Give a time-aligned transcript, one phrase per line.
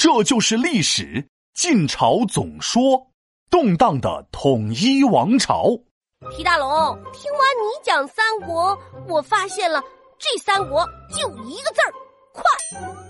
[0.00, 1.28] 这就是历史。
[1.52, 3.06] 晋朝总说，
[3.50, 5.66] 动荡的统一王朝。
[6.30, 6.66] 皮大龙，
[7.12, 8.74] 听完你讲三国，
[9.06, 9.78] 我发现了
[10.18, 11.92] 这三国就一个字儿：
[12.32, 12.42] 快。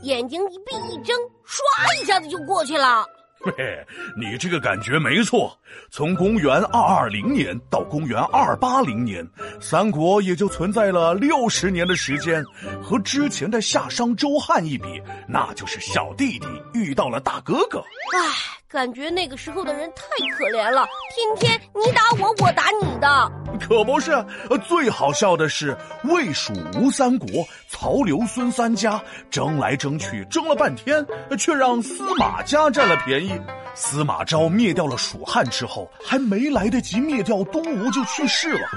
[0.03, 1.17] 眼睛一闭一睁，
[1.47, 3.07] 唰一下子就过去了。
[3.57, 3.87] 嘿，
[4.19, 5.57] 你这个感觉没错。
[5.91, 9.27] 从公元二二零年到公元二八零年，
[9.61, 12.45] 三国也就存在了六十年的时间。
[12.83, 17.79] 和之前的夏商周汉一比，那就是小弟弟遇到了大哥哥。
[17.79, 18.57] 唉。
[18.71, 20.05] 感觉那个时候的人太
[20.37, 23.33] 可怜了，天天你打我，我打你的。
[23.59, 24.25] 可不是，
[24.69, 31.05] 最好笑的是魏蜀吴三国，曹刘孙三家争来争去，争了半天，
[31.37, 33.30] 却让司马家占了便宜。
[33.75, 38.69] 司马昭灭掉了蜀汉之后，还没来得及灭掉东吴就去世了。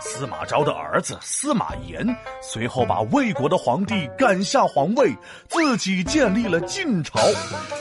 [0.00, 2.06] 司马昭的儿子司马炎
[2.40, 5.14] 随后把魏国的皇帝赶下皇位，
[5.48, 7.18] 自己建立了晋朝，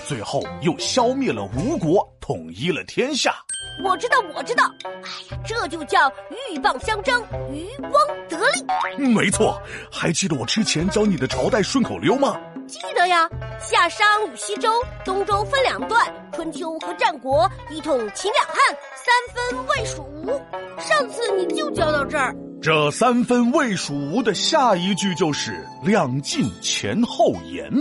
[0.06, 3.34] 最后又消灭了吴国，统一了天下。
[3.82, 4.70] 我知道，我知道。
[4.84, 4.92] 哎
[5.32, 6.12] 呀，这就叫
[6.52, 7.94] 鹬蚌相争，渔翁
[8.28, 8.38] 得
[8.98, 9.08] 利。
[9.08, 9.58] 没错，
[9.90, 12.38] 还记得我之前教你的朝代顺口溜吗？
[12.68, 13.30] 记得呀，
[13.62, 14.70] 夏商与西周，
[15.06, 18.58] 东周分两段，春秋和战国一统秦两汉，
[18.94, 20.28] 三分魏蜀吴。
[20.82, 22.36] 上次你就教到这儿。
[22.62, 27.72] 这三分魏蜀吴的下一句就是两晋前后延。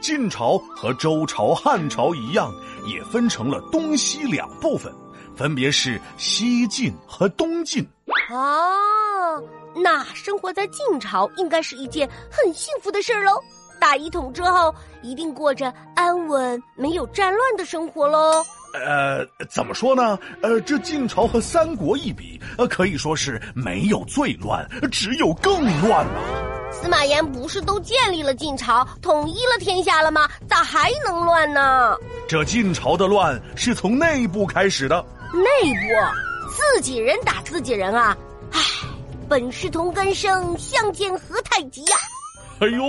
[0.00, 2.50] 晋朝和周朝、汉朝一样，
[2.86, 4.92] 也分成了东西两部分，
[5.36, 7.86] 分别是西晋和东晋。
[8.30, 9.42] 哦，
[9.82, 13.32] 那生活在晋朝应该是一件很幸福的事儿喽。
[13.80, 18.44] 大一统之后，一定过着安稳、没有战乱的生活喽。
[18.74, 20.18] 呃，怎么说呢？
[20.42, 26.49] 呃，这晋朝和三国一比，呃，可以说是没有最乱，只有更乱了。
[26.70, 30.28] 司马炎不是都建立了晋朝，统一了天下了吗？
[30.48, 31.96] 咋还能乱呢？
[32.28, 35.04] 这晋朝的乱是从内部开始的。
[35.32, 38.16] 内部，自己人打自己人啊！
[38.52, 38.60] 唉，
[39.28, 41.96] 本是同根生，相煎何太急呀！
[42.60, 42.84] 哎呦，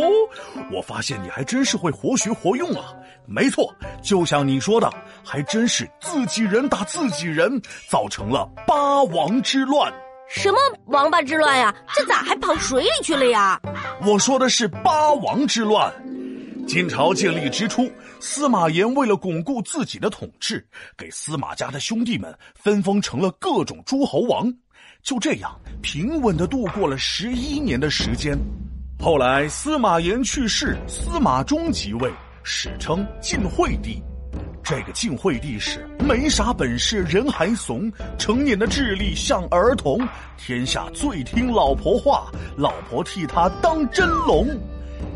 [0.71, 2.93] 我发现你还真是会活学活用啊！
[3.25, 4.91] 没错，就像你说的，
[5.23, 9.91] 还真是自己人打自己人，造成了八王之乱。
[10.33, 11.75] 什么王八之乱呀？
[11.93, 13.59] 这咋还跑水里去了呀？
[14.05, 15.93] 我说的是八王之乱。
[16.65, 20.65] 晋朝建立之初，司马炎为了巩固自己的统治，
[20.97, 24.51] 给司马家的兄弟们分封成了各种诸侯王。
[25.03, 28.37] 就这样，平稳的度过了十一年的时间。
[28.99, 32.09] 后来司马炎去世，司马衷即位，
[32.43, 34.01] 史称晋惠帝。
[34.71, 39.99] 这个晋惠帝是没啥本事，人还怂，成年的智力像儿童，
[40.37, 44.47] 天下最听老婆话，老婆替他当真龙。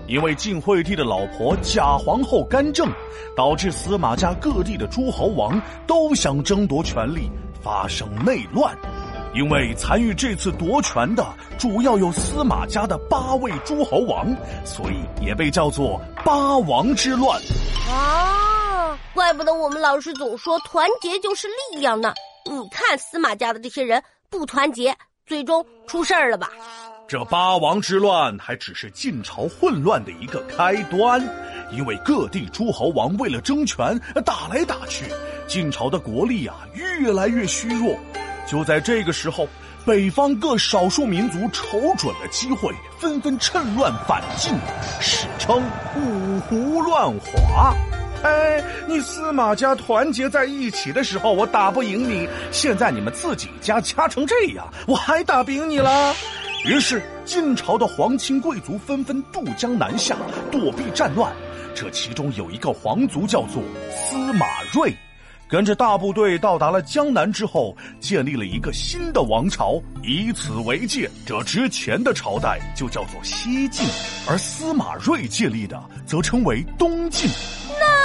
[0.09, 2.91] 因为晋惠帝的老婆假皇后干政，
[3.33, 7.31] 导致司马家各地的诸侯王都想争夺权力，
[7.63, 8.77] 发生内乱。
[9.33, 11.25] 因为参与这次夺权的
[11.57, 14.35] 主要有司马家的八位诸侯王，
[14.65, 17.39] 所以也被叫做八王之乱。
[17.87, 18.35] 啊，
[19.13, 22.13] 怪不得我们老师总说团结就是力量呢。
[22.49, 24.95] 你看司马家的这些人不团结，
[25.25, 26.49] 最终出事儿了吧？
[27.07, 31.21] 这八王之乱还只是晋朝混乱的一个开端，
[31.71, 35.05] 因为各地诸侯王为了争权打来打去，
[35.47, 37.95] 晋朝的国力啊越来越虚弱。
[38.47, 39.47] 就在这个时候，
[39.85, 44.53] 北方各少数民族瞅准了机会，纷纷趁乱反晋，
[44.99, 45.63] 史称
[45.95, 47.73] 五胡乱华。
[48.23, 56.15] 哎，你司马家团结在一起的时候，我打不赢你；现在你们自己家掐成这样，我还打不赢你了。
[56.65, 60.15] 于是晋朝的皇亲贵族纷纷渡江南下，
[60.51, 61.31] 躲避战乱。
[61.75, 63.61] 这其中有一个皇族叫做
[63.91, 64.95] 司马睿。
[65.47, 71.07] 跟着大部队到达了江南之后，建立了一个新的王朝，以此为界。
[71.23, 73.85] 这之前的朝代就叫做西晋，
[74.27, 77.29] 而司马睿建立的则称为东晋。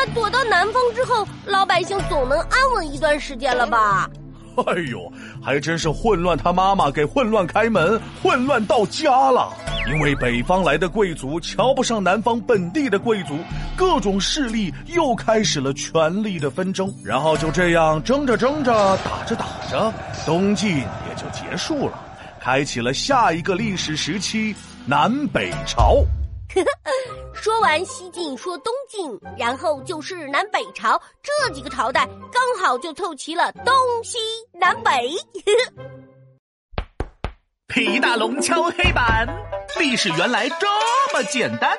[0.02, 4.08] 那躲到南方之后，老百姓总能安稳一段时间了吧？
[4.56, 5.12] 哎呦，
[5.44, 6.38] 还真是混乱！
[6.38, 9.52] 他妈妈给混乱开门，混乱到家了。
[9.92, 13.36] 因为北方来的贵族瞧不上南方本地的贵族，
[13.76, 16.91] 各种势力又开始了权力的纷争。
[17.04, 18.72] 然后就这样争着争着，
[19.04, 19.92] 打着打着，
[20.24, 22.00] 东晋也就结束了，
[22.41, 24.56] 开启了下一个历史时期——
[24.86, 26.03] 南北朝。
[27.32, 34.18] 说完西晋，说东晋，然后就是南北朝，这几个朝代刚好就凑齐了东西
[34.52, 35.10] 南北。
[37.68, 39.26] 皮大龙敲黑板，
[39.78, 40.66] 历史原来这
[41.14, 41.76] 么简单。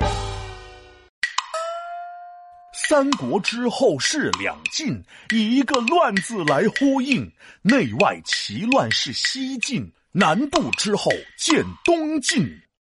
[2.88, 7.30] 三国之后是两晋，以一个“乱”字来呼应。
[7.62, 12.46] 内外齐乱是西晋，南渡之后见东晋。